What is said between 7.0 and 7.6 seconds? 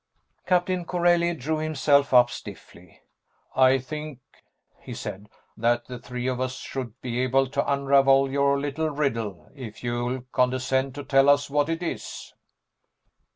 be able